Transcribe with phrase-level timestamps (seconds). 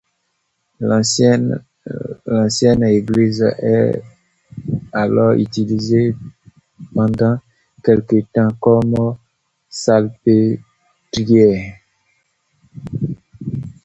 [0.79, 1.63] L'ancienne
[2.85, 4.01] église est
[4.91, 6.15] alors utilisée
[6.91, 7.37] pendant
[7.83, 8.95] quelque temps comme
[9.69, 11.75] salpêtrière.